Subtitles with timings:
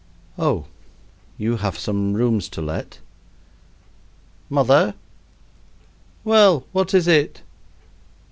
[0.39, 0.65] "Oh,
[1.37, 2.97] you have some rooms to let."
[4.49, 4.95] "Mother!"
[6.25, 7.43] "Well, what is it?"